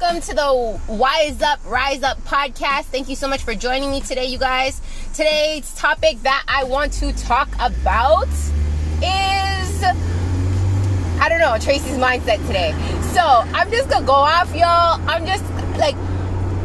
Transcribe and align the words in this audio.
welcome 0.00 0.22
to 0.22 0.34
the 0.34 0.80
Wise 0.88 1.42
Up, 1.42 1.60
Rise 1.66 2.02
Up 2.02 2.16
podcast. 2.24 2.84
Thank 2.84 3.10
you 3.10 3.16
so 3.16 3.28
much 3.28 3.42
for 3.42 3.54
joining 3.54 3.90
me 3.90 4.00
today, 4.00 4.24
you 4.24 4.38
guys. 4.38 4.80
Today's 5.12 5.74
topic 5.74 6.22
that 6.22 6.42
I 6.48 6.64
want 6.64 6.94
to 6.94 7.12
talk 7.12 7.48
about 7.60 8.26
is 8.28 9.82
I 9.82 11.26
don't 11.28 11.40
know, 11.40 11.58
Tracy's 11.60 11.98
mindset 11.98 12.38
today. 12.46 12.72
So 13.12 13.20
I'm 13.20 13.70
just 13.70 13.90
gonna 13.90 14.06
go 14.06 14.14
off, 14.14 14.54
y'all. 14.54 14.98
I'm 15.10 15.26
just 15.26 15.44
like 15.78 15.96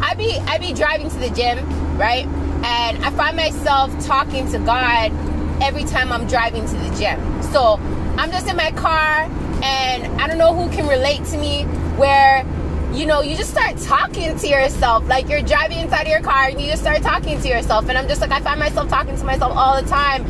I 0.02 0.14
be 0.18 0.38
I 0.46 0.58
be 0.58 0.72
driving 0.72 1.10
to 1.10 1.18
the 1.18 1.30
gym, 1.32 1.68
right? 1.98 2.26
And 2.64 3.04
I 3.04 3.12
find 3.12 3.36
myself 3.36 3.92
talking 4.06 4.50
to 4.54 4.60
God 4.60 5.12
every 5.62 5.84
time 5.84 6.14
I'm 6.14 6.28
driving 6.28 6.66
to 6.66 6.78
the 6.78 6.96
gym. 6.98 7.44
So 7.44 7.74
I'm 8.18 8.32
just 8.32 8.48
in 8.48 8.56
my 8.56 8.72
car 8.72 9.30
and 9.62 10.22
I 10.22 10.28
don't 10.28 10.38
know 10.38 10.54
who 10.54 10.74
can 10.74 10.88
relate 10.88 11.26
to 11.26 11.38
me 11.38 11.66
where 11.98 12.46
you 12.94 13.06
know, 13.06 13.22
you 13.22 13.36
just 13.36 13.52
start 13.52 13.78
talking 13.78 14.38
to 14.38 14.48
yourself. 14.48 15.08
Like 15.08 15.30
you're 15.30 15.42
driving 15.42 15.80
inside 15.80 16.04
of 16.04 16.08
your 16.08 16.22
car 16.22 16.46
and 16.46 16.60
you 16.60 16.68
just 16.68 16.82
start 16.82 17.02
talking 17.02 17.40
to 17.42 17.48
yourself. 17.48 17.90
And 17.90 17.98
I'm 17.98 18.08
just 18.08 18.22
like, 18.22 18.32
I 18.32 18.40
find 18.42 18.60
myself 18.60 18.90
talking 18.90 19.18
to 19.18 19.24
myself 19.24 19.56
all 19.56 19.82
the 19.82 19.88
time. 19.88 20.26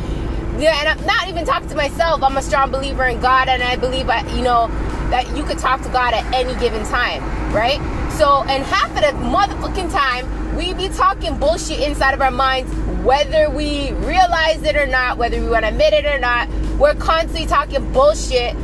Yeah, 0.60 0.76
and 0.80 0.88
I'm 0.88 1.06
not 1.06 1.28
even 1.28 1.44
talking 1.44 1.68
to 1.68 1.76
myself. 1.76 2.22
I'm 2.22 2.36
a 2.36 2.42
strong 2.42 2.72
believer 2.72 3.04
in 3.04 3.20
God, 3.20 3.48
and 3.48 3.62
I 3.62 3.76
believe, 3.76 4.10
you 4.36 4.42
know, 4.42 4.66
that 5.10 5.36
you 5.36 5.44
could 5.44 5.58
talk 5.58 5.82
to 5.82 5.88
God 5.90 6.12
at 6.14 6.24
any 6.34 6.58
given 6.58 6.84
time, 6.86 7.22
right? 7.54 7.78
So, 8.14 8.42
and 8.48 8.64
half 8.64 8.90
of 8.90 8.96
the 8.96 9.24
motherfucking 9.24 9.92
time, 9.92 10.56
we 10.56 10.74
be 10.74 10.88
talking 10.88 11.38
bullshit 11.38 11.78
inside 11.78 12.12
of 12.12 12.20
our 12.20 12.32
minds, 12.32 12.74
whether 13.04 13.48
we 13.48 13.92
realize 13.92 14.60
it 14.64 14.74
or 14.74 14.88
not, 14.88 15.16
whether 15.16 15.40
we 15.40 15.48
want 15.48 15.64
to 15.64 15.68
admit 15.68 15.92
it 15.92 16.04
or 16.04 16.18
not. 16.18 16.48
We're 16.76 16.96
constantly 16.96 17.46
talking 17.46 17.92
bullshit 17.92 18.56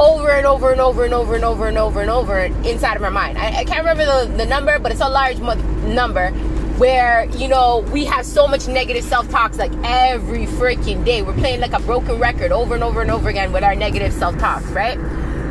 over 0.00 0.30
and 0.30 0.46
over 0.46 0.70
and 0.70 0.80
over 0.80 1.04
and 1.04 1.14
over 1.14 1.34
and 1.34 1.44
over 1.44 1.66
and 1.68 1.78
over 1.78 2.00
and 2.00 2.10
over 2.10 2.38
inside 2.68 2.96
of 2.96 3.02
our 3.02 3.10
mind. 3.10 3.38
I, 3.38 3.60
I 3.60 3.64
can't 3.64 3.80
remember 3.80 4.04
the, 4.04 4.32
the 4.36 4.46
number, 4.46 4.78
but 4.78 4.92
it's 4.92 5.00
a 5.00 5.08
large 5.08 5.38
number 5.38 6.30
where 6.78 7.24
you 7.30 7.48
know 7.48 7.84
we 7.92 8.04
have 8.04 8.24
so 8.24 8.46
much 8.46 8.68
negative 8.68 9.02
self-talks 9.02 9.58
like 9.58 9.72
every 9.82 10.46
freaking 10.46 11.04
day 11.04 11.22
we're 11.22 11.32
playing 11.32 11.58
like 11.58 11.72
a 11.72 11.80
broken 11.80 12.20
record 12.20 12.52
over 12.52 12.72
and 12.74 12.84
over 12.84 13.00
and 13.00 13.10
over 13.10 13.28
again 13.28 13.50
with 13.50 13.64
our 13.64 13.74
negative 13.74 14.12
self-talks 14.12 14.64
right 14.66 14.96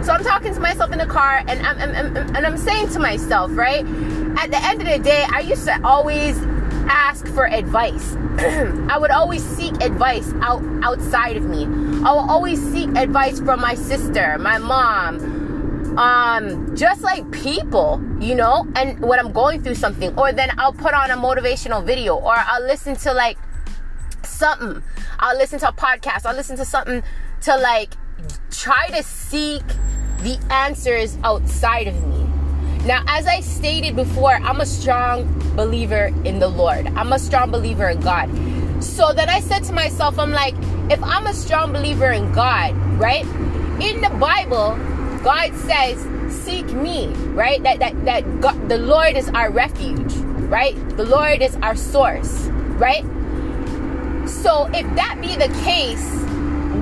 so 0.05 0.13
i'm 0.13 0.23
talking 0.23 0.53
to 0.53 0.59
myself 0.61 0.89
in 0.93 0.97
the 0.97 1.05
car 1.05 1.43
and 1.49 1.67
I'm, 1.67 1.77
I'm, 1.79 1.95
I'm, 1.95 2.17
and 2.33 2.45
I'm 2.45 2.57
saying 2.57 2.91
to 2.91 2.99
myself 2.99 3.51
right 3.55 3.85
at 4.39 4.51
the 4.51 4.63
end 4.63 4.81
of 4.81 4.87
the 4.87 4.99
day 4.99 5.25
i 5.29 5.41
used 5.41 5.65
to 5.65 5.77
always 5.85 6.37
ask 6.89 7.27
for 7.27 7.47
advice. 7.47 8.15
I 8.89 8.97
would 8.97 9.11
always 9.11 9.43
seek 9.43 9.73
advice 9.83 10.31
out 10.41 10.63
outside 10.83 11.37
of 11.37 11.43
me. 11.43 11.65
I 12.07 12.11
will 12.11 12.31
always 12.31 12.65
seek 12.71 12.87
advice 12.95 13.41
from 13.41 13.59
my 13.59 13.75
sister, 13.75 14.37
my 14.37 14.59
mom, 14.59 15.97
um, 15.97 16.73
just 16.73 17.01
like 17.01 17.29
people, 17.31 18.01
you 18.21 18.33
know. 18.33 18.65
And 18.77 19.01
when 19.01 19.19
I'm 19.19 19.33
going 19.33 19.61
through 19.61 19.75
something, 19.75 20.17
or 20.17 20.31
then 20.31 20.57
I'll 20.57 20.71
put 20.71 20.93
on 20.93 21.11
a 21.11 21.17
motivational 21.17 21.83
video, 21.85 22.15
or 22.15 22.33
I'll 22.33 22.65
listen 22.65 22.95
to 22.95 23.13
like 23.13 23.37
something. 24.23 24.81
I'll 25.19 25.37
listen 25.37 25.59
to 25.59 25.67
a 25.67 25.73
podcast. 25.73 26.25
I'll 26.25 26.35
listen 26.37 26.55
to 26.55 26.63
something 26.63 27.03
to 27.41 27.57
like 27.57 27.93
try 28.51 28.87
to 28.87 29.03
seek 29.03 29.63
the 30.19 30.39
answers 30.49 31.17
outside 31.25 31.89
of 31.89 32.07
me. 32.07 32.25
Now, 32.85 33.03
as 33.09 33.27
I 33.27 33.41
stated 33.41 33.97
before, 33.97 34.35
I'm 34.35 34.61
a 34.61 34.65
strong 34.65 35.25
believer 35.57 36.05
in 36.23 36.39
the 36.39 36.47
Lord. 36.47 36.87
I'm 36.87 37.11
a 37.11 37.19
strong 37.19 37.51
believer 37.51 37.89
in 37.89 37.99
God. 37.99 38.29
So 38.81 39.11
then 39.11 39.27
I 39.27 39.41
said 39.41 39.65
to 39.65 39.73
myself, 39.73 40.17
I'm 40.17 40.31
like, 40.31 40.55
if 40.89 41.01
I'm 41.03 41.27
a 41.27 41.33
strong 41.33 41.73
believer 41.73 42.11
in 42.11 42.31
God, 42.31 42.75
right? 42.99 43.25
In 43.81 44.01
the 44.01 44.09
Bible, 44.19 44.75
God 45.23 45.53
says, 45.55 46.05
seek 46.33 46.65
me, 46.67 47.07
right? 47.33 47.61
That 47.63 47.79
that 47.79 48.05
that 48.05 48.41
God, 48.41 48.69
the 48.69 48.77
Lord 48.77 49.15
is 49.15 49.29
our 49.29 49.51
refuge, 49.51 50.13
right? 50.49 50.75
The 50.97 51.05
Lord 51.05 51.41
is 51.41 51.55
our 51.57 51.75
source, 51.75 52.47
right? 52.79 53.03
So 54.27 54.65
if 54.73 54.85
that 54.95 55.19
be 55.21 55.35
the 55.35 55.53
case, 55.63 56.09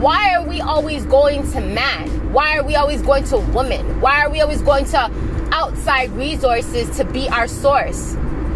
why 0.01 0.35
are 0.35 0.43
we 0.47 0.61
always 0.61 1.05
going 1.05 1.49
to 1.51 1.61
man? 1.61 2.33
Why 2.33 2.57
are 2.57 2.63
we 2.63 2.75
always 2.75 3.01
going 3.01 3.23
to 3.25 3.37
woman? 3.37 4.01
Why 4.01 4.21
are 4.21 4.29
we 4.29 4.41
always 4.41 4.61
going 4.61 4.85
to 4.85 5.09
outside 5.51 6.11
resources 6.11 6.95
to 6.97 7.05
be 7.05 7.29
our 7.29 7.47
source 7.47 8.15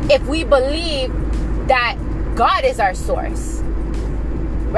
if 0.09 0.21
we 0.27 0.43
believe 0.43 1.11
that 1.67 1.97
God 2.35 2.65
is 2.65 2.79
our 2.79 2.93
source. 2.93 3.58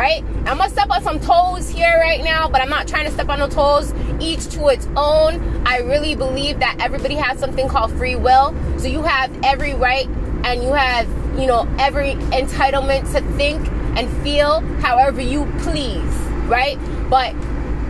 Right? 0.01 0.23
I'm 0.47 0.57
gonna 0.57 0.67
step 0.71 0.89
on 0.89 1.03
some 1.03 1.19
toes 1.19 1.69
here 1.69 1.99
right 1.99 2.23
now, 2.23 2.49
but 2.49 2.59
I'm 2.59 2.69
not 2.69 2.87
trying 2.87 3.05
to 3.05 3.11
step 3.11 3.29
on 3.29 3.37
no 3.37 3.47
toes, 3.47 3.93
each 4.19 4.47
to 4.55 4.69
its 4.69 4.87
own. 4.97 5.63
I 5.63 5.77
really 5.81 6.15
believe 6.15 6.57
that 6.57 6.77
everybody 6.79 7.13
has 7.13 7.37
something 7.37 7.67
called 7.67 7.91
free 7.91 8.15
will. 8.15 8.55
So 8.79 8.87
you 8.87 9.03
have 9.03 9.31
every 9.43 9.75
right 9.75 10.07
and 10.43 10.63
you 10.63 10.73
have, 10.73 11.07
you 11.39 11.45
know, 11.45 11.67
every 11.77 12.15
entitlement 12.33 13.11
to 13.13 13.21
think 13.37 13.61
and 13.95 14.09
feel 14.23 14.61
however 14.81 15.21
you 15.21 15.45
please, 15.59 16.15
right? 16.47 16.79
But 17.07 17.35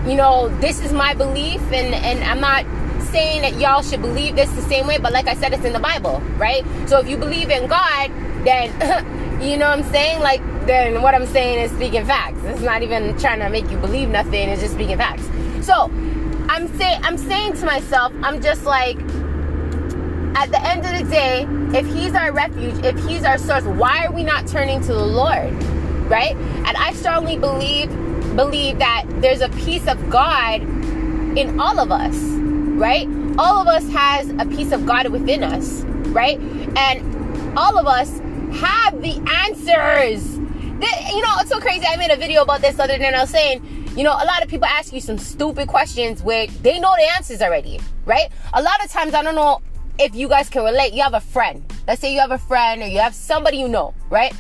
you 0.06 0.16
know, 0.16 0.50
this 0.60 0.84
is 0.84 0.92
my 0.92 1.14
belief 1.14 1.62
and 1.72 1.96
and 1.96 2.26
I'm 2.26 2.42
not 2.42 2.66
saying 3.04 3.44
that 3.44 3.58
y'all 3.58 3.84
should 3.84 4.02
believe 4.02 4.36
this 4.36 4.52
the 4.52 4.62
same 4.64 4.86
way, 4.86 4.98
but 4.98 5.14
like 5.14 5.28
I 5.28 5.36
said, 5.36 5.54
it's 5.54 5.64
in 5.64 5.72
the 5.72 5.80
Bible, 5.80 6.20
right? 6.36 6.66
So 6.88 7.00
if 7.00 7.08
you 7.08 7.16
believe 7.16 7.50
in 7.50 7.68
God, 7.68 8.12
then 8.44 8.68
you 9.42 9.56
know 9.56 9.70
what 9.70 9.80
I'm 9.80 9.92
saying? 9.94 10.20
Like, 10.20 10.42
then 10.68 11.02
what 11.02 11.16
I'm 11.16 11.26
saying 11.26 11.60
is 11.60 11.72
speaking 11.72 12.06
facts. 12.06 12.40
It's 12.44 12.62
not 12.62 12.84
even 12.84 13.18
trying 13.18 13.40
to 13.40 13.50
make 13.50 13.70
you 13.70 13.78
believe 13.78 14.10
nothing, 14.10 14.50
it's 14.50 14.62
just 14.62 14.74
speaking 14.74 14.98
facts. 14.98 15.24
So 15.66 15.92
I'm 16.50 16.68
saying 16.78 17.02
I'm 17.04 17.18
saying 17.18 17.54
to 17.58 17.66
myself, 17.66 18.14
I'm 18.24 18.42
just 18.42 18.66
like 18.66 18.98
at 20.38 20.50
the 20.50 20.62
end 20.64 20.86
of 20.86 20.98
the 20.98 21.12
day, 21.12 21.46
if 21.78 21.86
he's 21.94 22.16
our 22.16 22.32
refuge, 22.32 22.84
if 22.84 22.98
he's 23.06 23.24
our 23.24 23.38
source, 23.38 23.64
why 23.64 24.06
are 24.06 24.12
we 24.12 24.24
not 24.24 24.48
turning 24.48 24.82
to 24.82 24.94
the 24.94 25.06
Lord? 25.06 25.52
Right? 26.10 26.36
And 26.36 26.78
I 26.78 26.94
strongly 26.94 27.38
believe 27.38 27.90
believe 28.36 28.80
that 28.80 29.06
there's 29.22 29.42
a 29.42 29.50
piece 29.50 29.88
of 29.88 30.10
God 30.10 30.62
in 31.38 31.60
all 31.60 31.80
of 31.80 31.92
us 31.92 32.16
right? 32.82 33.08
All 33.38 33.62
of 33.62 33.68
us 33.68 33.88
has 33.90 34.30
a 34.32 34.46
piece 34.46 34.72
of 34.72 34.86
God 34.86 35.08
within 35.10 35.44
us, 35.44 35.84
right? 36.10 36.40
And 36.76 37.58
all 37.58 37.78
of 37.78 37.86
us 37.86 38.20
have 38.60 39.02
the 39.02 39.22
answers. 39.46 40.40
You 40.84 41.22
know, 41.22 41.36
it's 41.40 41.50
so 41.50 41.60
crazy. 41.60 41.86
I 41.86 41.96
made 41.98 42.12
a 42.12 42.16
video 42.16 42.42
about 42.44 42.62
this 42.62 42.80
other 42.80 42.98
than 42.98 43.14
I 43.14 43.22
was 43.22 43.30
saying, 43.30 43.64
you 43.96 44.04
know, 44.04 44.14
a 44.14 44.26
lot 44.26 44.42
of 44.42 44.50
people 44.50 44.66
ask 44.66 44.94
you 44.94 45.02
some 45.02 45.18
stupid 45.18 45.68
questions 45.68 46.24
where 46.24 46.48
they 46.48 46.80
know 46.80 46.94
the 46.98 47.10
answers 47.16 47.42
already, 47.42 47.80
right? 48.06 48.30
A 48.54 48.62
lot 48.62 48.84
of 48.84 48.90
times, 48.90 49.14
I 49.14 49.22
don't 49.22 49.36
know 49.36 49.62
if 50.00 50.16
you 50.16 50.28
guys 50.28 50.50
can 50.50 50.64
relate. 50.64 50.94
You 50.94 51.04
have 51.04 51.14
a 51.14 51.20
friend. 51.20 51.64
Let's 51.88 52.02
say 52.02 52.14
you 52.14 52.20
have 52.20 52.32
a 52.32 52.38
friend 52.38 52.82
or 52.82 52.88
you 52.88 53.00
have 53.00 53.14
somebody 53.14 53.58
you 53.58 53.68
know, 53.68 53.94
right? 54.10 54.34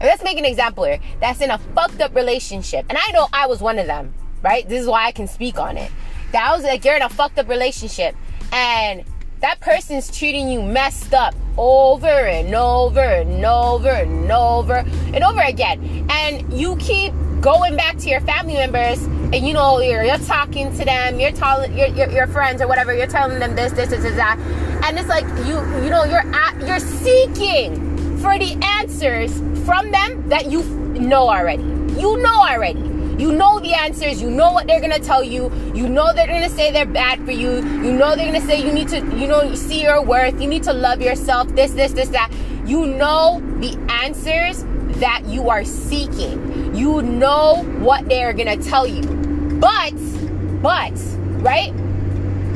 And 0.00 0.06
let's 0.06 0.22
make 0.22 0.38
an 0.38 0.44
example 0.44 0.84
here 0.84 1.00
that's 1.20 1.40
in 1.40 1.50
a 1.50 1.58
fucked 1.58 2.00
up 2.00 2.14
relationship. 2.14 2.86
And 2.88 2.98
I 2.98 3.12
know 3.12 3.28
I 3.32 3.46
was 3.46 3.60
one 3.60 3.78
of 3.78 3.86
them, 3.86 4.14
right? 4.42 4.68
This 4.68 4.82
is 4.82 4.88
why 4.88 5.06
I 5.06 5.12
can 5.12 5.26
speak 5.26 5.58
on 5.58 5.76
it. 5.76 5.90
That 6.32 6.52
was 6.54 6.64
like 6.64 6.84
you're 6.84 6.96
in 6.96 7.02
a 7.02 7.08
fucked 7.08 7.38
up 7.38 7.48
relationship 7.48 8.14
and 8.52 9.04
that 9.40 9.60
person's 9.60 10.16
treating 10.16 10.48
you 10.48 10.62
messed 10.62 11.14
up 11.14 11.34
over 11.58 12.06
and 12.06 12.54
over 12.54 13.00
and 13.00 13.44
over 13.44 13.88
and 13.88 14.30
over 14.30 14.76
and 14.76 15.24
over 15.24 15.40
again. 15.40 16.06
And 16.10 16.52
you 16.52 16.76
keep 16.76 17.12
going 17.40 17.76
back 17.76 17.98
to 17.98 18.08
your 18.08 18.20
family 18.22 18.54
members 18.54 19.02
and 19.02 19.46
you 19.46 19.52
know 19.52 19.80
you're, 19.80 20.02
you're 20.02 20.18
talking 20.18 20.76
to 20.78 20.84
them, 20.84 21.20
you're 21.20 21.32
telling 21.32 21.76
your, 21.76 21.88
your, 21.88 22.10
your 22.10 22.26
friends 22.28 22.62
or 22.62 22.68
whatever, 22.68 22.94
you're 22.94 23.06
telling 23.06 23.38
them 23.38 23.54
this, 23.54 23.72
this, 23.72 23.90
this, 23.90 24.02
this, 24.02 24.16
that. 24.16 24.38
And 24.84 24.98
it's 24.98 25.08
like 25.08 25.24
you 25.46 25.56
you 25.82 25.90
know 25.90 26.04
you're 26.04 26.26
at 26.34 26.66
you're 26.66 26.78
seeking 26.78 28.16
for 28.18 28.38
the 28.38 28.56
answers 28.78 29.36
from 29.66 29.90
them 29.90 30.28
that 30.28 30.50
you 30.50 30.62
know 30.62 31.28
already. 31.28 31.62
You 32.00 32.16
know 32.18 32.40
already. 32.40 32.80
You 33.18 33.32
know 33.32 33.58
the 33.58 33.74
answers. 33.74 34.22
You 34.22 34.30
know 34.30 34.52
what 34.52 34.68
they're 34.68 34.80
gonna 34.80 35.00
tell 35.00 35.24
you. 35.24 35.52
You 35.74 35.88
know 35.88 36.12
they're 36.12 36.28
gonna 36.28 36.48
say 36.48 36.70
they're 36.70 36.86
bad 36.86 37.24
for 37.24 37.32
you. 37.32 37.56
You 37.56 37.92
know 37.92 38.14
they're 38.14 38.32
gonna 38.32 38.40
say 38.46 38.64
you 38.64 38.72
need 38.72 38.88
to, 38.88 38.98
you 39.16 39.26
know, 39.26 39.54
see 39.54 39.82
your 39.82 40.02
worth. 40.04 40.40
You 40.40 40.46
need 40.46 40.62
to 40.64 40.72
love 40.72 41.02
yourself. 41.02 41.48
This, 41.48 41.72
this, 41.72 41.92
this, 41.92 42.08
that. 42.10 42.32
You 42.64 42.86
know 42.86 43.42
the 43.58 43.76
answers 44.04 44.64
that 45.00 45.24
you 45.26 45.50
are 45.50 45.64
seeking. 45.64 46.74
You 46.76 47.02
know 47.02 47.64
what 47.80 48.08
they're 48.08 48.32
gonna 48.32 48.56
tell 48.56 48.86
you. 48.86 49.02
But, 49.58 49.94
but, 50.62 50.92
right? 51.42 51.74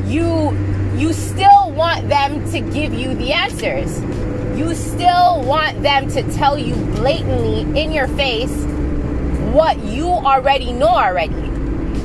You 0.05 0.57
you 0.95 1.11
still 1.11 1.71
want 1.71 2.07
them 2.07 2.49
to 2.51 2.61
give 2.71 2.93
you 2.93 3.15
the 3.15 3.33
answers. 3.33 3.99
You 4.57 4.75
still 4.75 5.41
want 5.43 5.81
them 5.81 6.07
to 6.11 6.21
tell 6.33 6.57
you 6.57 6.75
blatantly 6.95 7.61
in 7.81 7.91
your 7.91 8.07
face 8.09 8.51
what 9.53 9.77
you 9.83 10.07
already 10.07 10.73
know 10.73 10.87
already. 10.87 11.33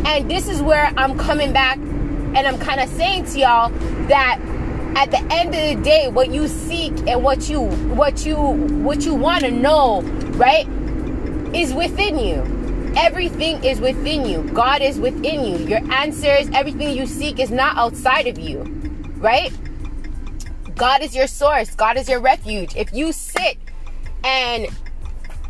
And 0.07 0.31
this 0.31 0.49
is 0.49 0.63
where 0.63 0.93
I'm 0.97 1.19
coming 1.19 1.53
back 1.53 1.77
and 1.79 2.39
I'm 2.39 2.59
kind 2.59 2.81
of 2.81 2.89
saying 2.91 3.27
to 3.27 3.39
y'all 3.39 3.71
that 4.09 4.39
at 4.97 5.11
the 5.11 5.19
end 5.33 5.55
of 5.55 5.77
the 5.79 5.83
day 5.83 6.09
what 6.09 6.31
you 6.31 6.49
seek 6.49 6.93
and 7.07 7.23
what 7.23 7.49
you 7.49 7.63
what 7.63 8.25
you 8.25 8.37
what 8.37 9.05
you 9.05 9.15
want 9.15 9.45
to 9.45 9.51
know, 9.51 10.03
right? 10.37 10.67
is 11.55 11.73
within 11.73 12.19
you. 12.19 12.43
Everything 12.97 13.63
is 13.65 13.81
within 13.81 14.27
you. 14.27 14.43
God 14.53 14.83
is 14.83 14.99
within 14.99 15.45
you. 15.45 15.67
Your 15.67 15.93
answers, 15.93 16.49
everything 16.53 16.97
you 16.97 17.07
seek 17.07 17.39
is 17.39 17.51
not 17.51 17.77
outside 17.77 18.27
of 18.27 18.39
you. 18.39 18.63
Right? 19.17 19.53
God 20.75 21.03
is 21.03 21.15
your 21.15 21.27
source, 21.27 21.75
God 21.75 21.97
is 21.97 22.09
your 22.09 22.21
refuge. 22.21 22.77
If 22.77 22.93
you 22.93 23.13
sit 23.13 23.59
and 24.25 24.69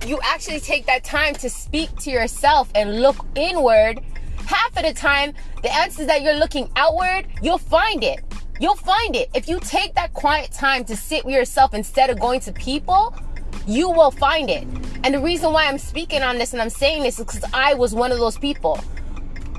you 0.07 0.19
actually 0.23 0.61
take 0.61 0.87
that 0.87 1.05
time 1.05 1.35
to 1.35 1.51
speak 1.51 1.95
to 1.97 2.11
yourself 2.11 2.71
and 2.75 3.03
look 3.03 3.17
inward, 3.35 4.01
half 4.47 4.77
of 4.77 4.83
the 4.85 4.95
time, 4.95 5.33
the 5.63 5.73
answers 5.75 6.07
that 6.07 6.23
you're 6.23 6.37
looking 6.37 6.71
outward, 6.77 7.27
you'll 7.43 7.59
find 7.59 8.03
it. 8.05 8.21
You'll 8.61 8.77
find 8.77 9.15
it. 9.15 9.31
If 9.35 9.49
you 9.49 9.61
take 9.61 9.95
that 9.95 10.13
quiet 10.15 10.51
time 10.53 10.85
to 10.87 10.97
sit 10.97 11.25
with 11.25 11.35
yourself 11.35 11.75
instead 11.75 12.11
of 12.11 12.19
going 12.19 12.41
to 12.41 12.53
people, 12.53 13.15
you 13.67 13.89
will 13.89 14.11
find 14.11 14.51
it. 14.51 14.67
And 15.05 15.15
the 15.15 15.21
reason 15.21 15.53
why 15.53 15.67
I'm 15.67 15.79
speaking 15.79 16.23
on 16.23 16.39
this 16.39 16.53
and 16.53 16.63
I'm 16.63 16.71
saying 16.71 17.03
this 17.03 17.19
is 17.19 17.25
because 17.25 17.45
I 17.53 17.75
was 17.75 17.95
one 17.95 18.11
of 18.11 18.19
those 18.19 18.39
people. 18.39 18.81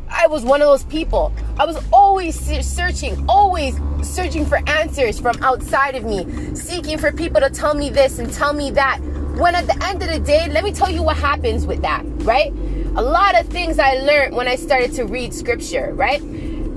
I 0.10 0.28
was 0.28 0.44
one 0.44 0.62
of 0.62 0.68
those 0.68 0.84
people. 0.86 1.32
I 1.60 1.66
was 1.66 1.78
always 1.94 2.38
searching, 2.66 3.24
always 3.30 3.80
searching 4.02 4.46
for 4.46 4.58
answers 4.68 5.20
from 5.20 5.42
outside 5.44 5.96
of 5.96 6.04
me, 6.04 6.56
seeking 6.56 6.98
for 6.98 7.12
people 7.12 7.40
to 7.40 7.50
tell 7.50 7.76
me 7.76 7.90
this 7.90 8.20
and 8.20 8.34
tell 8.34 8.54
me 8.54 8.72
that. 8.72 9.00
When 9.40 9.56
at 9.56 9.68
the 9.68 9.86
end 9.86 10.02
of 10.04 10.10
the 10.10 10.20
day, 10.20 10.50
let 10.50 10.66
me 10.66 10.74
tell 10.74 10.92
you 10.92 11.02
what 11.02 11.16
happens 11.16 11.66
with 11.66 11.82
that, 11.82 12.04
right? 12.26 12.52
A 12.96 13.02
lot 13.02 13.40
of 13.40 13.48
things 13.48 13.80
I 13.80 13.94
learned 13.94 14.36
when 14.36 14.50
I 14.50 14.58
started 14.58 14.92
to 14.96 15.06
read 15.06 15.34
scripture, 15.34 15.94
right? 15.94 16.22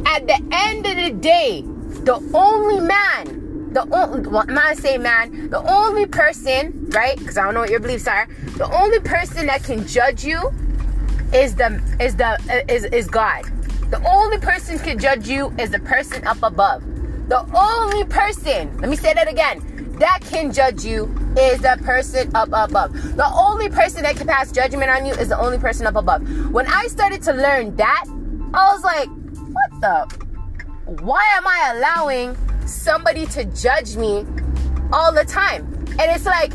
At 0.07 0.29
the 0.29 0.41
end 0.53 0.87
of 0.87 0.97
the 0.97 1.11
day, 1.11 1.63
the 2.05 2.15
only 2.33 2.79
man, 2.79 3.73
the 3.73 3.83
only, 3.91 4.29
well, 4.29 4.45
I'm 4.47 4.55
not 4.55 4.77
say 4.77 4.97
man, 4.97 5.51
the 5.51 5.61
only 5.69 6.07
person, 6.07 6.89
right? 6.91 7.19
Because 7.19 7.37
I 7.37 7.45
don't 7.45 7.55
know 7.55 7.61
what 7.61 7.71
your 7.71 7.81
beliefs 7.81 8.07
are. 8.07 8.29
The 8.57 8.73
only 8.73 9.01
person 9.01 9.47
that 9.47 9.65
can 9.65 9.85
judge 9.85 10.25
you 10.25 10.53
is 11.33 11.57
the 11.57 11.83
is 11.99 12.15
the 12.15 12.65
is 12.69 12.85
is 12.85 13.09
God. 13.09 13.45
The 13.91 14.07
only 14.09 14.39
person 14.39 14.79
can 14.79 15.01
judge 15.01 15.27
you 15.29 15.53
is 15.59 15.71
the 15.71 15.81
person 15.81 16.25
up 16.27 16.41
above. 16.43 16.85
The 17.29 17.45
only 17.57 18.05
person, 18.05 18.77
let 18.79 18.89
me 18.89 18.97
say 18.97 19.15
that 19.15 19.29
again, 19.29 19.92
that 20.03 20.21
can 20.23 20.53
judge 20.53 20.85
you 20.85 21.05
is 21.39 21.61
the 21.61 21.79
person 21.85 22.35
up 22.35 22.49
above. 22.49 22.93
The 23.17 23.31
only 23.33 23.69
person 23.69 24.03
that 24.03 24.17
can 24.17 24.27
pass 24.27 24.51
judgment 24.51 24.91
on 24.91 25.07
you 25.07 25.13
is 25.13 25.29
the 25.29 25.39
only 25.39 25.59
person 25.59 25.87
up 25.87 25.95
above. 25.95 26.23
When 26.51 26.67
I 26.67 26.89
started 26.89 27.23
to 27.23 27.33
learn 27.33 27.77
that, 27.77 28.05
I 28.53 28.75
was 28.75 28.83
like, 28.83 29.09
what 29.09 29.81
the 29.81 30.23
why 31.05 31.23
am 31.37 31.47
I 31.47 31.75
allowing 31.77 32.37
somebody 32.67 33.27
to 33.27 33.45
judge 33.45 33.97
me 33.97 34.27
all 34.93 35.13
the 35.13 35.25
time? 35.25 35.65
And 36.01 36.11
it's 36.11 36.27
like, 36.27 36.53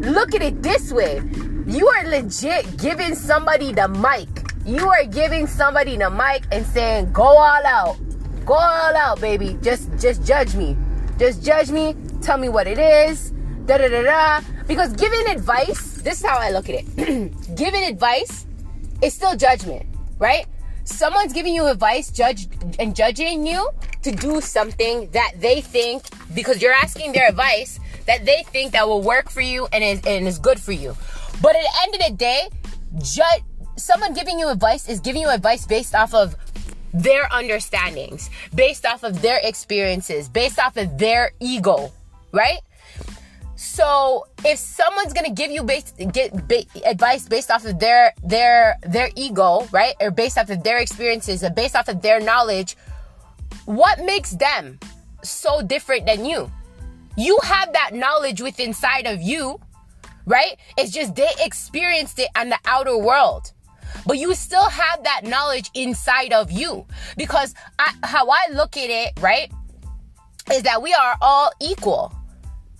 look 0.00 0.34
at 0.34 0.40
it 0.40 0.62
this 0.62 0.90
way. 0.90 1.20
You 1.66 1.86
are 1.88 2.08
legit 2.08 2.78
giving 2.78 3.14
somebody 3.14 3.74
the 3.74 3.88
mic. 3.88 4.28
You 4.64 4.88
are 4.88 5.04
giving 5.04 5.46
somebody 5.46 5.98
the 5.98 6.08
mic 6.08 6.44
and 6.52 6.64
saying, 6.66 7.12
go 7.12 7.24
all 7.24 7.66
out. 7.66 7.98
Go 8.46 8.54
all 8.54 8.96
out, 8.96 9.20
baby. 9.20 9.58
Just 9.60 9.90
just 9.98 10.24
judge 10.24 10.54
me. 10.54 10.74
Just 11.18 11.44
judge 11.44 11.70
me. 11.70 11.94
Tell 12.22 12.38
me 12.38 12.48
what 12.48 12.66
it 12.66 12.78
is. 12.78 13.32
Da 13.66 13.78
da 13.78 13.88
da 13.88 14.02
da. 14.02 14.40
Because 14.66 14.92
giving 14.94 15.28
advice, 15.28 16.02
this 16.02 16.20
is 16.20 16.26
how 16.26 16.38
I 16.38 16.50
look 16.50 16.68
at 16.68 16.84
it. 16.84 16.94
giving 17.56 17.84
advice 17.84 18.46
is 19.02 19.14
still 19.14 19.36
judgment, 19.36 19.86
right? 20.18 20.46
someone's 20.88 21.32
giving 21.32 21.54
you 21.54 21.66
advice, 21.66 22.10
judge 22.10 22.48
and 22.78 22.96
judging 22.96 23.46
you 23.46 23.68
to 24.02 24.10
do 24.10 24.40
something 24.40 25.10
that 25.10 25.32
they 25.38 25.60
think 25.60 26.02
because 26.34 26.62
you're 26.62 26.72
asking 26.72 27.12
their 27.12 27.28
advice 27.28 27.78
that 28.06 28.24
they 28.24 28.42
think 28.44 28.72
that 28.72 28.88
will 28.88 29.02
work 29.02 29.28
for 29.28 29.42
you 29.42 29.68
and 29.72 29.84
is 29.84 30.00
and 30.06 30.26
is 30.26 30.38
good 30.38 30.58
for 30.58 30.72
you. 30.72 30.96
But 31.42 31.54
at 31.56 31.62
the 31.62 31.74
end 31.82 31.94
of 31.94 32.00
the 32.08 32.16
day, 32.16 32.48
judge 33.02 33.42
someone 33.76 34.14
giving 34.14 34.38
you 34.38 34.48
advice 34.48 34.88
is 34.88 35.00
giving 35.00 35.22
you 35.22 35.28
advice 35.28 35.66
based 35.66 35.94
off 35.94 36.14
of 36.14 36.36
their 36.94 37.30
understandings, 37.32 38.30
based 38.54 38.86
off 38.86 39.02
of 39.02 39.20
their 39.20 39.40
experiences, 39.42 40.28
based 40.28 40.58
off 40.58 40.76
of 40.78 40.96
their 40.96 41.32
ego, 41.38 41.92
right? 42.32 42.60
So 43.58 44.26
if 44.44 44.58
someone's 44.58 45.12
gonna 45.12 45.34
give 45.34 45.50
you 45.50 45.64
base, 45.64 45.92
get 46.12 46.46
ba- 46.46 46.64
advice 46.86 47.26
based 47.26 47.50
off 47.50 47.64
of 47.64 47.80
their 47.80 48.14
their 48.22 48.78
their 48.82 49.10
ego, 49.16 49.66
right, 49.72 49.94
or 50.00 50.12
based 50.12 50.38
off 50.38 50.48
of 50.50 50.62
their 50.62 50.78
experiences, 50.78 51.42
or 51.42 51.50
based 51.50 51.74
off 51.74 51.88
of 51.88 52.00
their 52.00 52.20
knowledge, 52.20 52.76
what 53.64 53.98
makes 54.04 54.30
them 54.30 54.78
so 55.24 55.60
different 55.60 56.06
than 56.06 56.24
you? 56.24 56.50
You 57.16 57.36
have 57.42 57.72
that 57.72 57.94
knowledge 57.94 58.40
within 58.40 58.68
inside 58.68 59.06
of 59.08 59.20
you, 59.20 59.58
right? 60.24 60.56
It's 60.76 60.92
just 60.92 61.16
they 61.16 61.28
experienced 61.40 62.20
it 62.20 62.28
on 62.36 62.50
the 62.50 62.58
outer 62.64 62.96
world. 62.96 63.52
But 64.06 64.18
you 64.18 64.34
still 64.34 64.68
have 64.68 65.02
that 65.02 65.22
knowledge 65.24 65.70
inside 65.74 66.32
of 66.32 66.52
you. 66.52 66.86
Because 67.16 67.54
I, 67.78 67.92
how 68.04 68.28
I 68.28 68.52
look 68.52 68.76
at 68.76 68.88
it, 68.88 69.18
right, 69.20 69.50
is 70.52 70.62
that 70.62 70.80
we 70.80 70.94
are 70.94 71.16
all 71.20 71.50
equal 71.60 72.14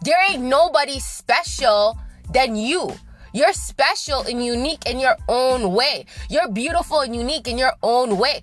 there 0.02 0.18
ain't 0.30 0.42
nobody 0.42 0.98
special 0.98 1.98
than 2.32 2.56
you. 2.56 2.90
You're 3.32 3.52
special 3.52 4.22
and 4.22 4.44
unique 4.44 4.86
in 4.86 4.98
your 4.98 5.16
own 5.28 5.72
way. 5.72 6.06
You're 6.30 6.48
beautiful 6.48 7.00
and 7.00 7.14
unique 7.14 7.48
in 7.48 7.58
your 7.58 7.72
own 7.82 8.16
way. 8.16 8.42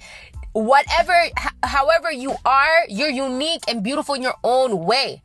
Whatever, 0.53 1.13
however 1.63 2.11
you 2.11 2.35
are, 2.45 2.85
you're 2.87 3.09
unique 3.09 3.63
and 3.67 3.83
beautiful 3.83 4.15
in 4.15 4.21
your 4.21 4.37
own 4.43 4.85
way. 4.85 5.21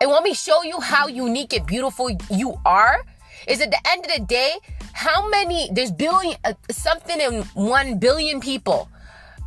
And 0.00 0.10
let 0.10 0.22
me 0.22 0.34
show 0.34 0.62
you 0.62 0.80
how 0.80 1.06
unique 1.06 1.52
and 1.52 1.66
beautiful 1.66 2.10
you 2.30 2.54
are. 2.64 3.04
Is 3.46 3.60
at 3.60 3.70
the 3.70 3.80
end 3.86 4.06
of 4.06 4.12
the 4.12 4.24
day, 4.24 4.56
how 4.92 5.28
many, 5.28 5.68
there's 5.72 5.92
billion, 5.92 6.36
uh, 6.44 6.54
something 6.70 7.20
in 7.20 7.42
one 7.52 7.98
billion 7.98 8.40
people 8.40 8.88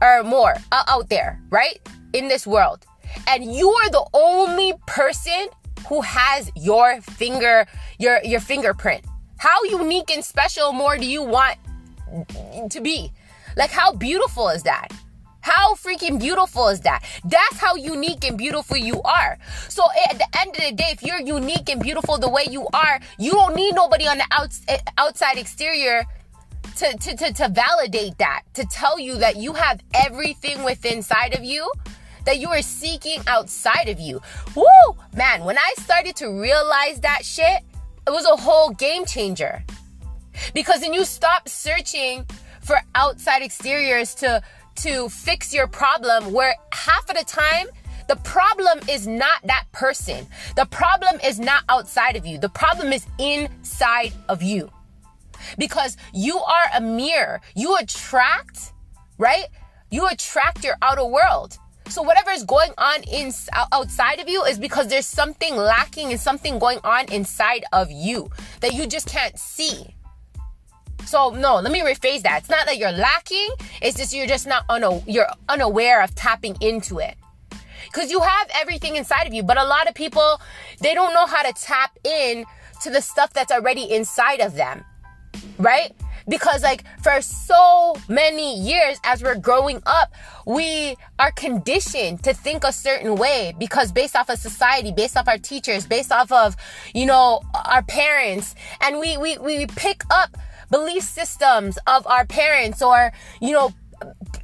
or 0.01 0.23
more 0.23 0.53
uh, 0.71 0.83
out 0.87 1.09
there, 1.09 1.41
right? 1.49 1.79
In 2.13 2.27
this 2.27 2.45
world 2.45 2.85
and 3.27 3.55
you 3.55 3.69
are 3.69 3.89
the 3.89 4.05
only 4.13 4.73
person 4.85 5.47
who 5.87 6.01
has 6.01 6.51
your 6.55 7.01
finger 7.01 7.65
your 7.99 8.19
your 8.23 8.39
fingerprint 8.39 9.05
how 9.37 9.63
unique 9.63 10.09
and 10.11 10.23
special 10.23 10.73
more 10.73 10.97
do 10.97 11.05
you 11.05 11.23
want 11.23 11.57
to 12.69 12.81
be 12.81 13.11
like 13.55 13.69
how 13.69 13.91
beautiful 13.93 14.49
is 14.49 14.63
that 14.63 14.91
how 15.47 15.75
freaking 15.75 16.19
beautiful 16.19 16.67
is 16.67 16.81
that? 16.81 17.05
That's 17.23 17.57
how 17.57 17.75
unique 17.75 18.25
and 18.27 18.37
beautiful 18.37 18.75
you 18.75 19.01
are. 19.03 19.37
So 19.69 19.83
at 20.09 20.17
the 20.17 20.27
end 20.41 20.49
of 20.57 20.61
the 20.61 20.73
day, 20.73 20.89
if 20.91 21.01
you're 21.01 21.21
unique 21.21 21.69
and 21.69 21.81
beautiful 21.81 22.17
the 22.17 22.27
way 22.27 22.47
you 22.49 22.67
are, 22.73 22.99
you 23.17 23.31
don't 23.31 23.55
need 23.55 23.73
nobody 23.73 24.07
on 24.07 24.17
the 24.17 24.27
outs- 24.31 24.65
outside 24.97 25.37
exterior 25.37 26.05
to, 26.75 26.97
to, 26.97 27.15
to, 27.15 27.33
to 27.33 27.47
validate 27.47 28.17
that, 28.17 28.41
to 28.55 28.65
tell 28.65 28.99
you 28.99 29.15
that 29.19 29.37
you 29.37 29.53
have 29.53 29.79
everything 29.93 30.63
within 30.65 30.97
inside 30.97 31.33
of 31.33 31.45
you 31.45 31.71
that 32.27 32.39
you 32.39 32.49
are 32.49 32.61
seeking 32.61 33.21
outside 33.25 33.87
of 33.87 34.01
you. 34.01 34.21
Woo! 34.53 34.65
Man, 35.15 35.45
when 35.45 35.57
I 35.57 35.73
started 35.79 36.13
to 36.17 36.27
realize 36.27 36.99
that 36.99 37.23
shit, 37.23 37.63
it 38.05 38.09
was 38.09 38.25
a 38.25 38.35
whole 38.35 38.71
game 38.71 39.05
changer. 39.05 39.63
Because 40.53 40.81
then 40.81 40.93
you 40.93 41.05
stop 41.05 41.47
searching 41.47 42.25
for 42.61 42.77
outside 42.95 43.41
exteriors 43.41 44.13
to 44.15 44.41
to 44.83 45.09
fix 45.09 45.53
your 45.53 45.67
problem 45.67 46.33
where 46.33 46.53
half 46.71 47.09
of 47.09 47.15
the 47.17 47.23
time 47.23 47.67
the 48.07 48.17
problem 48.17 48.79
is 48.89 49.07
not 49.07 49.41
that 49.45 49.65
person. 49.71 50.27
The 50.55 50.65
problem 50.65 51.19
is 51.25 51.39
not 51.39 51.63
outside 51.67 52.15
of 52.15 52.25
you. 52.25 52.37
The 52.37 52.49
problem 52.49 52.93
is 52.93 53.05
inside 53.19 54.13
of 54.29 54.43
you. 54.43 54.69
Because 55.57 55.97
you 56.13 56.37
are 56.37 56.65
a 56.75 56.81
mirror. 56.81 57.41
You 57.55 57.75
attract, 57.77 58.71
right? 59.17 59.47
You 59.91 60.07
attract 60.07 60.63
your 60.63 60.75
outer 60.81 61.05
world. 61.05 61.57
So 61.89 62.01
whatever 62.01 62.31
is 62.31 62.43
going 62.43 62.71
on 62.77 63.03
in 63.03 63.31
outside 63.71 64.19
of 64.19 64.27
you 64.27 64.43
is 64.43 64.59
because 64.59 64.87
there's 64.87 65.07
something 65.07 65.55
lacking 65.55 66.11
and 66.11 66.19
something 66.19 66.59
going 66.59 66.79
on 66.83 67.11
inside 67.11 67.63
of 67.71 67.89
you 67.89 68.29
that 68.59 68.73
you 68.73 68.87
just 68.87 69.07
can't 69.07 69.37
see. 69.39 69.95
So 71.05 71.29
no, 71.29 71.55
let 71.55 71.71
me 71.71 71.79
rephrase 71.79 72.23
that. 72.23 72.39
It's 72.39 72.49
not 72.49 72.65
that 72.65 72.77
you're 72.77 72.91
lacking, 72.91 73.49
it's 73.81 73.97
just 73.97 74.13
you're 74.13 74.27
just 74.27 74.45
not 74.45 74.65
una- 74.69 75.01
you're 75.07 75.29
unaware 75.47 76.03
of 76.03 76.13
tapping 76.15 76.57
into 76.59 76.99
it. 76.99 77.15
Cuz 77.93 78.11
you 78.11 78.19
have 78.19 78.49
everything 78.53 78.97
inside 78.97 79.25
of 79.25 79.33
you, 79.33 79.41
but 79.41 79.57
a 79.57 79.63
lot 79.63 79.87
of 79.87 79.95
people 79.95 80.41
they 80.81 80.93
don't 80.93 81.13
know 81.13 81.25
how 81.25 81.41
to 81.41 81.53
tap 81.53 81.97
in 82.03 82.45
to 82.81 82.89
the 82.89 83.01
stuff 83.01 83.31
that's 83.31 83.51
already 83.51 83.83
inside 83.91 84.41
of 84.41 84.55
them. 84.55 84.83
Right? 85.57 85.95
Because 86.27 86.63
like 86.63 86.83
for 87.01 87.21
so 87.21 87.95
many 88.07 88.59
years 88.59 88.99
as 89.03 89.23
we're 89.23 89.35
growing 89.35 89.81
up 89.85 90.13
we 90.45 90.95
are 91.19 91.31
conditioned 91.31 92.23
to 92.23 92.33
think 92.33 92.63
a 92.63 92.71
certain 92.71 93.15
way 93.15 93.53
because 93.57 93.91
based 93.91 94.15
off 94.15 94.29
of 94.29 94.37
society 94.37 94.91
based 94.91 95.17
off 95.17 95.27
our 95.27 95.37
teachers 95.37 95.85
based 95.85 96.11
off 96.11 96.31
of 96.31 96.55
you 96.93 97.05
know 97.05 97.41
our 97.65 97.83
parents. 97.83 98.55
And 98.81 98.99
we 98.99 99.17
we, 99.17 99.37
we 99.37 99.67
pick 99.67 100.03
up 100.09 100.37
belief 100.69 101.03
systems 101.03 101.77
of 101.87 102.05
our 102.07 102.25
parents 102.25 102.81
or 102.81 103.11
you 103.41 103.53
know 103.53 103.71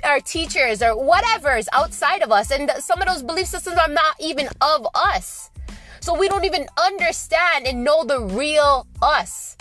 our 0.04 0.20
teachers 0.20 0.82
or 0.82 0.96
whatever 1.02 1.56
is 1.56 1.70
outside 1.74 2.22
of 2.22 2.32
us. 2.32 2.52
And 2.52 2.72
some 2.80 3.02
of 3.02 3.08
those 3.08 3.24
belief 3.24 3.48
systems 3.48 3.78
are 3.78 3.90
not 3.90 4.16
even 4.20 4.48
of 4.62 4.88
us. 4.96 5.52
So 6.00 6.18
we 6.18 6.28
don't 6.28 6.44
even 6.44 6.68
understand 6.78 7.66
and 7.66 7.84
know 7.84 8.04
the 8.04 8.20
real 8.20 8.88
us 9.02 9.56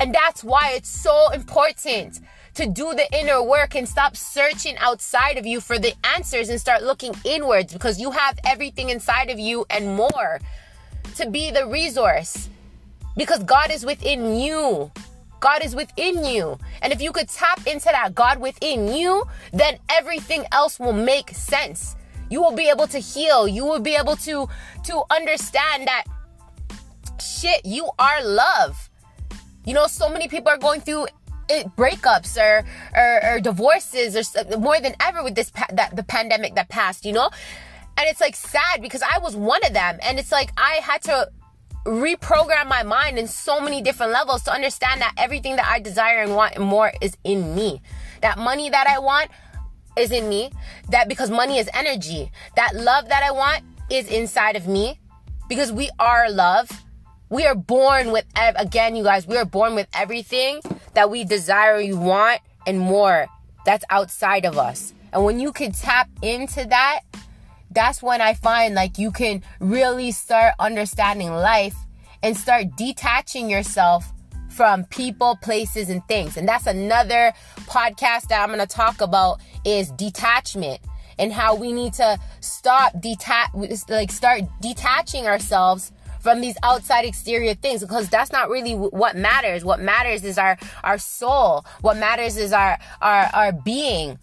and 0.00 0.14
that's 0.14 0.42
why 0.42 0.72
it's 0.74 0.88
so 0.88 1.30
important 1.30 2.20
to 2.54 2.66
do 2.66 2.94
the 2.94 3.06
inner 3.18 3.42
work 3.42 3.74
and 3.74 3.88
stop 3.88 4.16
searching 4.16 4.76
outside 4.78 5.38
of 5.38 5.46
you 5.46 5.60
for 5.60 5.78
the 5.78 5.92
answers 6.14 6.48
and 6.48 6.60
start 6.60 6.82
looking 6.82 7.14
inwards 7.24 7.72
because 7.72 8.00
you 8.00 8.10
have 8.12 8.38
everything 8.44 8.90
inside 8.90 9.30
of 9.30 9.38
you 9.38 9.66
and 9.70 9.96
more 9.96 10.40
to 11.16 11.28
be 11.30 11.50
the 11.50 11.66
resource 11.66 12.48
because 13.16 13.42
God 13.44 13.70
is 13.72 13.84
within 13.84 14.36
you. 14.36 14.90
God 15.40 15.64
is 15.64 15.74
within 15.74 16.24
you. 16.24 16.58
And 16.80 16.92
if 16.92 17.02
you 17.02 17.12
could 17.12 17.28
tap 17.28 17.66
into 17.66 17.86
that 17.86 18.14
God 18.14 18.40
within 18.40 18.92
you, 18.94 19.24
then 19.52 19.78
everything 19.90 20.44
else 20.52 20.80
will 20.80 20.92
make 20.92 21.30
sense. 21.30 21.96
You 22.30 22.40
will 22.40 22.56
be 22.56 22.68
able 22.68 22.86
to 22.86 22.98
heal. 22.98 23.46
You 23.46 23.64
will 23.64 23.80
be 23.80 23.94
able 23.94 24.16
to 24.16 24.48
to 24.84 25.02
understand 25.10 25.86
that 25.86 26.04
shit, 27.20 27.64
you 27.66 27.90
are 27.98 28.24
love. 28.24 28.90
You 29.64 29.74
know, 29.74 29.86
so 29.86 30.08
many 30.08 30.28
people 30.28 30.50
are 30.50 30.58
going 30.58 30.80
through 30.80 31.06
it, 31.48 31.74
breakups 31.76 32.36
or, 32.36 32.64
or, 32.96 33.34
or 33.34 33.40
divorces 33.40 34.16
or 34.16 34.58
more 34.58 34.80
than 34.80 34.94
ever 35.00 35.22
with 35.22 35.34
this 35.34 35.50
pa- 35.50 35.68
that 35.72 35.94
the 35.96 36.02
pandemic 36.02 36.54
that 36.54 36.68
passed, 36.68 37.04
you 37.04 37.12
know? 37.12 37.30
And 37.96 38.08
it's 38.08 38.20
like 38.20 38.34
sad 38.34 38.82
because 38.82 39.02
I 39.02 39.18
was 39.18 39.36
one 39.36 39.64
of 39.64 39.72
them 39.72 39.98
and 40.02 40.18
it's 40.18 40.32
like 40.32 40.50
I 40.56 40.80
had 40.82 41.02
to 41.02 41.30
reprogram 41.84 42.66
my 42.66 42.82
mind 42.82 43.18
in 43.18 43.28
so 43.28 43.60
many 43.60 43.82
different 43.82 44.12
levels 44.12 44.42
to 44.44 44.52
understand 44.52 45.02
that 45.02 45.12
everything 45.18 45.56
that 45.56 45.66
I 45.66 45.80
desire 45.80 46.22
and 46.22 46.34
want 46.34 46.58
more 46.58 46.92
is 47.00 47.16
in 47.24 47.54
me. 47.54 47.82
That 48.22 48.38
money 48.38 48.70
that 48.70 48.86
I 48.86 48.98
want 48.98 49.30
is 49.96 50.10
in 50.10 50.28
me. 50.28 50.50
That 50.88 51.08
because 51.08 51.30
money 51.30 51.58
is 51.58 51.68
energy. 51.74 52.30
That 52.56 52.74
love 52.74 53.08
that 53.08 53.22
I 53.22 53.30
want 53.30 53.62
is 53.90 54.08
inside 54.08 54.56
of 54.56 54.66
me 54.66 54.98
because 55.48 55.72
we 55.72 55.90
are 55.98 56.30
love. 56.30 56.83
We 57.34 57.46
are 57.46 57.56
born 57.56 58.12
with, 58.12 58.26
again, 58.36 58.94
you 58.94 59.02
guys, 59.02 59.26
we 59.26 59.36
are 59.36 59.44
born 59.44 59.74
with 59.74 59.88
everything 59.92 60.60
that 60.92 61.10
we 61.10 61.24
desire, 61.24 61.80
you 61.80 61.98
want, 61.98 62.40
and 62.64 62.78
more 62.78 63.26
that's 63.66 63.84
outside 63.90 64.44
of 64.44 64.56
us. 64.56 64.94
And 65.12 65.24
when 65.24 65.40
you 65.40 65.50
can 65.50 65.72
tap 65.72 66.08
into 66.22 66.64
that, 66.64 67.00
that's 67.72 68.00
when 68.04 68.20
I 68.20 68.34
find 68.34 68.76
like 68.76 68.98
you 68.98 69.10
can 69.10 69.42
really 69.58 70.12
start 70.12 70.54
understanding 70.60 71.32
life 71.32 71.74
and 72.22 72.36
start 72.36 72.76
detaching 72.76 73.50
yourself 73.50 74.12
from 74.48 74.84
people, 74.84 75.36
places, 75.42 75.90
and 75.90 76.06
things. 76.06 76.36
And 76.36 76.46
that's 76.48 76.68
another 76.68 77.32
podcast 77.62 78.28
that 78.28 78.44
I'm 78.44 78.54
going 78.54 78.60
to 78.60 78.66
talk 78.68 79.00
about 79.00 79.40
is 79.64 79.90
detachment 79.90 80.78
and 81.18 81.32
how 81.32 81.56
we 81.56 81.72
need 81.72 81.94
to 81.94 82.16
stop 82.38 83.00
detach, 83.00 83.50
like 83.88 84.12
start 84.12 84.42
detaching 84.60 85.26
ourselves 85.26 85.90
from 86.24 86.40
these 86.40 86.56
outside 86.62 87.04
exterior 87.04 87.52
things 87.52 87.82
because 87.82 88.08
that's 88.08 88.32
not 88.32 88.48
really 88.48 88.72
what 88.72 89.14
matters. 89.14 89.62
What 89.62 89.78
matters 89.78 90.24
is 90.24 90.38
our 90.38 90.56
our 90.82 90.96
soul. 90.96 91.66
What 91.82 91.98
matters 91.98 92.38
is 92.38 92.50
our 92.52 92.78
our 93.02 93.28
our 93.34 93.52
being, 93.52 94.18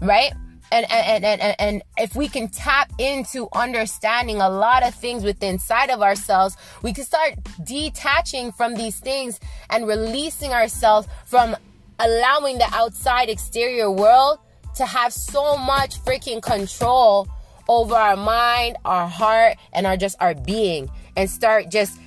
right? 0.00 0.32
And, 0.72 0.90
and, 0.90 1.24
and, 1.24 1.40
and, 1.40 1.56
and 1.60 1.82
if 1.98 2.16
we 2.16 2.26
can 2.26 2.48
tap 2.48 2.90
into 2.98 3.48
understanding 3.52 4.40
a 4.40 4.48
lot 4.48 4.82
of 4.82 4.94
things 4.94 5.22
within 5.22 5.54
inside 5.54 5.90
of 5.90 6.02
ourselves, 6.02 6.56
we 6.82 6.92
can 6.92 7.04
start 7.04 7.34
detaching 7.62 8.50
from 8.50 8.74
these 8.74 8.98
things 8.98 9.38
and 9.70 9.86
releasing 9.86 10.52
ourselves 10.52 11.06
from 11.26 11.54
allowing 12.00 12.58
the 12.58 12.68
outside 12.72 13.28
exterior 13.28 13.88
world 13.88 14.38
to 14.76 14.84
have 14.84 15.12
so 15.12 15.56
much 15.56 16.00
freaking 16.00 16.42
control 16.42 17.28
over 17.68 17.94
our 17.94 18.16
mind, 18.16 18.76
our 18.84 19.06
heart, 19.06 19.56
and 19.72 19.86
our 19.86 19.96
just 19.96 20.16
our 20.18 20.34
being 20.34 20.90
and 21.16 21.28
start 21.28 21.70
just 21.70 21.98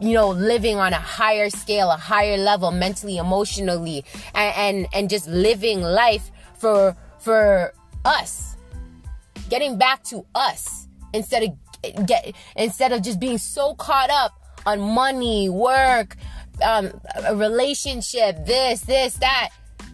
you 0.00 0.12
know 0.12 0.28
living 0.28 0.76
on 0.76 0.92
a 0.92 0.96
higher 0.96 1.50
scale 1.50 1.90
a 1.90 1.96
higher 1.96 2.36
level 2.36 2.70
mentally 2.70 3.16
emotionally 3.16 4.04
and 4.34 4.54
and, 4.56 4.86
and 4.94 5.10
just 5.10 5.26
living 5.28 5.80
life 5.82 6.30
for 6.58 6.96
for 7.18 7.72
us. 8.04 8.56
Getting 9.50 9.76
back 9.76 10.02
to 10.04 10.24
us 10.34 10.86
instead 11.12 11.42
of 11.42 12.06
get 12.06 12.34
instead 12.56 12.92
of 12.92 13.02
just 13.02 13.20
being 13.20 13.38
so 13.38 13.74
caught 13.74 14.10
up 14.10 14.40
on 14.64 14.80
money 14.80 15.48
work 15.48 16.16
um, 16.64 16.90
a 17.24 17.36
relationship 17.36 18.44
this 18.44 18.80
this 18.82 19.14
that 19.14 19.50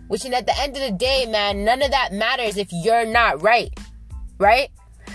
which 0.09 0.25
and 0.25 0.35
at 0.35 0.47
the 0.47 0.59
end 0.61 0.77
of 0.77 0.83
the 0.83 0.93
day 0.93 1.27
man 1.27 1.65
none 1.65 1.83
of 1.83 1.91
that 1.91 2.13
matters 2.13 2.57
if 2.57 2.69
you're 2.73 3.05
not 3.05 3.43
right 3.43 3.79
right 4.39 4.71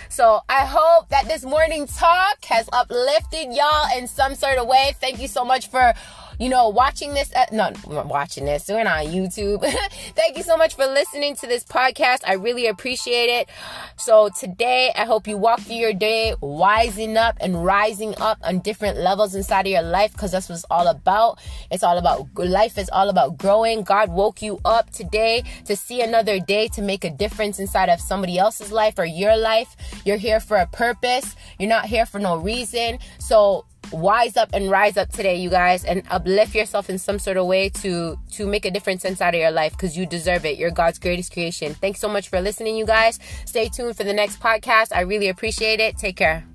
so 0.09 0.41
I 0.49 0.65
hope 0.65 1.09
that 1.09 1.27
this 1.27 1.43
morning 1.43 1.87
talk 1.87 2.43
has 2.45 2.69
uplifted 2.73 3.53
y'all 3.53 3.97
in 3.97 4.07
some 4.07 4.35
sort 4.35 4.57
of 4.57 4.67
way. 4.67 4.93
Thank 4.99 5.19
you 5.19 5.27
so 5.27 5.43
much 5.43 5.69
for 5.69 5.93
you 6.39 6.50
know, 6.50 6.70
watching 6.70 7.13
this, 7.13 7.34
uh, 7.34 7.46
no, 7.51 7.72
watching 7.88 8.46
this, 8.46 8.67
we're 8.67 8.84
not 8.84 9.06
on 9.06 9.12
YouTube. 9.12 9.62
Thank 10.15 10.38
you 10.38 10.44
so 10.44 10.56
much 10.56 10.75
for 10.75 10.86
listening 10.86 11.36
to 11.38 11.48
this 11.48 11.63
podcast. 11.63 12.20
I 12.27 12.34
really 12.34 12.67
appreciate 12.67 13.27
it. 13.27 13.50
So 13.96 14.29
today, 14.29 14.91
I 14.96 15.06
hope 15.06 15.27
you 15.27 15.38
walk 15.38 15.62
through 15.62 15.75
your 15.75 15.94
day 15.94 16.36
wising 16.41 17.15
up 17.15 17.38
and 17.39 17.65
rising 17.65 18.13
up 18.20 18.38
on 18.44 18.60
different 18.60 18.98
levels 18.98 19.34
inside 19.34 19.65
of 19.65 19.72
your 19.72 19.82
life 19.82 20.12
because 20.13 20.32
that's 20.32 20.48
what 20.50 20.56
it's 20.56 20.65
all 20.70 20.88
about. 20.88 21.39
It's 21.72 21.84
all 21.84 21.98
about 21.98 22.27
life 22.36 22.77
is 22.77 22.89
all 22.89 23.10
about 23.10 23.38
growing. 23.38 23.82
God 23.84 24.10
woke 24.12 24.41
you 24.41 24.60
up 24.63 24.91
today 24.91 25.44
to 25.65 25.75
see 25.75 26.01
another 26.01 26.39
day 26.39 26.67
to 26.70 26.82
make 26.82 27.03
a 27.03 27.10
difference 27.10 27.60
inside 27.60 27.89
of 27.89 28.00
somebody 28.00 28.38
else's 28.38 28.72
life 28.72 29.00
or 29.00 29.06
your 29.06 29.36
life. 29.36 29.75
You're 30.06 30.17
here 30.17 30.39
for 30.39 30.58
a 30.58 30.67
purpose. 30.67 31.36
You're 31.60 31.70
not 31.70 31.86
here 31.86 32.06
for 32.06 32.20
no 32.20 32.38
reason. 32.38 33.00
So 33.20 33.65
wise 33.91 34.38
up 34.38 34.50
and 34.53 34.70
rise 34.70 34.98
up 34.98 35.10
today 35.12 35.36
you 35.36 35.50
guys 35.50 35.84
and 35.84 36.03
uplift 36.10 36.56
yourself 36.56 36.89
in 36.89 36.98
some 36.98 37.20
sort 37.20 37.38
of 37.38 37.46
way 37.46 37.70
to 37.70 38.17
to 38.32 38.46
make 38.46 38.65
a 38.65 38.72
difference 38.72 39.06
inside 39.06 39.36
of 39.36 39.41
your 39.41 39.51
life 39.51 39.72
because 39.72 39.98
you 39.98 40.06
deserve 40.06 40.46
it. 40.46 40.58
You're 40.58 40.72
god's 40.72 41.00
greatest 41.00 41.32
creation. 41.32 41.74
Thanks 41.74 42.00
so 42.00 42.08
much 42.08 42.29
for 42.29 42.41
listening 42.41 42.75
you 42.75 42.86
guys. 42.86 43.20
Stay 43.46 43.70
tuned 43.70 43.96
for 43.96 44.03
the 44.03 44.13
next 44.13 44.39
podcast. 44.39 44.96
I 44.96 45.01
really 45.01 45.29
appreciate 45.29 45.79
it. 45.79 45.98
Take 45.98 46.17
care 46.17 46.46